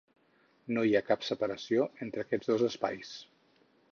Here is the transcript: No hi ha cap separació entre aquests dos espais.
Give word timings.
No 0.77 0.85
hi 0.87 0.95
ha 0.99 1.01
cap 1.09 1.27
separació 1.27 1.85
entre 2.07 2.25
aquests 2.25 2.51
dos 2.53 2.65
espais. 2.71 3.15